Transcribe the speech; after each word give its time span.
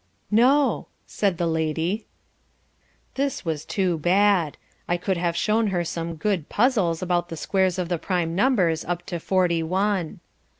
"No," 0.31 0.87
said 1.05 1.37
the 1.37 1.45
lady. 1.45 2.07
This 3.13 3.45
was 3.45 3.63
too 3.65 3.99
bad. 3.99 4.57
I 4.87 4.97
could 4.97 5.15
have 5.17 5.35
shown 5.37 5.67
her 5.67 5.83
some 5.83 6.15
good 6.15 6.49
puzzles 6.49 7.03
about 7.03 7.29
the 7.29 7.37
squares 7.37 7.77
of 7.77 7.87
the 7.87 7.99
prime 7.99 8.33
numbers 8.35 8.83
up 8.83 9.05
to 9.05 9.19
forty 9.19 9.61
one. 9.61 10.19